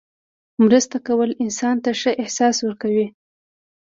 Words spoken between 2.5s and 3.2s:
ورکوي.